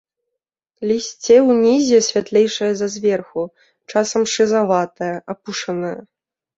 Лісце 0.91 1.37
ўнізе 1.49 1.99
святлейшае 2.09 2.71
за 2.81 2.87
зверху, 2.97 3.41
часам 3.91 4.21
шызаватае, 4.35 5.15
апушанае. 5.37 5.97